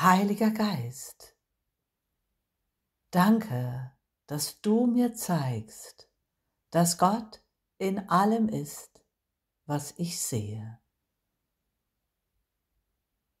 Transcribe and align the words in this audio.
Heiliger 0.00 0.52
Geist, 0.52 1.34
danke, 3.10 3.90
dass 4.28 4.60
du 4.60 4.86
mir 4.86 5.14
zeigst, 5.14 6.08
dass 6.70 6.98
Gott 6.98 7.42
in 7.78 8.08
allem 8.08 8.48
ist, 8.48 9.02
was 9.66 9.94
ich 9.96 10.20
sehe. 10.20 10.78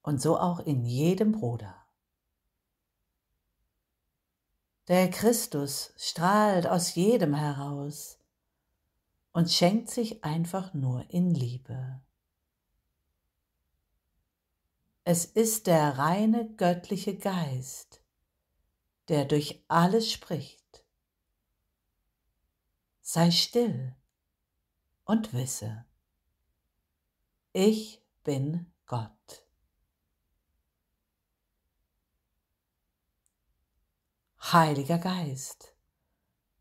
Und 0.02 0.20
so 0.20 0.36
auch 0.36 0.58
in 0.58 0.84
jedem 0.84 1.30
Bruder. 1.30 1.86
Der 4.88 5.10
Christus 5.10 5.92
strahlt 5.96 6.66
aus 6.66 6.96
jedem 6.96 7.34
heraus 7.34 8.18
und 9.30 9.48
schenkt 9.48 9.90
sich 9.90 10.24
einfach 10.24 10.74
nur 10.74 11.08
in 11.08 11.32
Liebe. 11.32 12.02
Es 15.10 15.24
ist 15.24 15.68
der 15.68 15.96
reine 15.96 16.54
göttliche 16.56 17.16
Geist, 17.16 18.02
der 19.08 19.24
durch 19.24 19.64
alles 19.66 20.12
spricht. 20.12 20.84
Sei 23.00 23.30
still 23.30 23.96
und 25.06 25.32
wisse, 25.32 25.86
ich 27.54 28.04
bin 28.22 28.70
Gott. 28.84 29.46
Heiliger 34.42 34.98
Geist, 34.98 35.74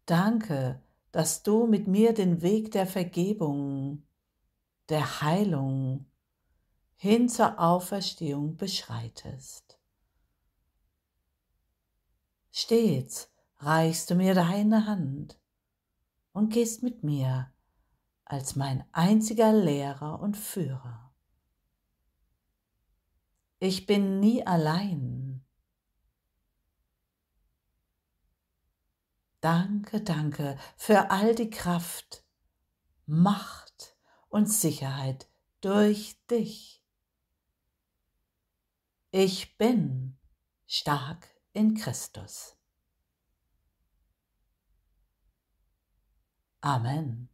danke, 0.06 0.82
dass 1.12 1.44
du 1.44 1.68
mit 1.68 1.90
mir 1.90 2.14
den 2.14 2.42
Weg 2.42 2.72
der 2.72 2.88
Vergebung, 2.88 4.08
der 4.88 5.20
Heilung 5.20 6.06
hin 6.98 7.30
zur 7.30 7.60
Auferstehung 7.60 8.58
beschreitest. 8.58 9.80
Stets 12.52 13.32
reichst 13.60 14.10
du 14.10 14.16
mir 14.16 14.34
deine 14.34 14.86
Hand 14.86 15.40
und 16.34 16.52
gehst 16.52 16.84
mit 16.84 17.04
mir 17.04 17.52
als 18.26 18.56
mein 18.56 18.84
einziger 18.92 19.54
Lehrer 19.54 20.20
und 20.20 20.36
Führer. 20.36 21.14
Ich 23.60 23.86
bin 23.86 24.20
nie 24.20 24.46
allein, 24.46 25.28
Danke, 29.42 30.02
danke 30.02 30.58
für 30.78 31.12
all 31.12 31.36
die 31.36 31.50
Kraft, 31.50 32.26
Macht 33.06 33.96
und 34.30 34.48
Sicherheit 34.48 35.30
durch 35.62 36.18
dich. 36.30 36.77
Ich 39.12 39.58
bin 39.58 40.18
stark 40.66 41.30
in 41.54 41.76
Christus. 41.76 42.58
Amen. 46.62 47.30